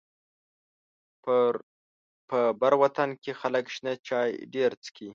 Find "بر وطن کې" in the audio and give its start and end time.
2.61-3.31